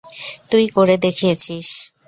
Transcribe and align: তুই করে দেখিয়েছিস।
তুই 0.51 0.65
করে 0.67 0.95
দেখিয়েছিস। 0.97 1.67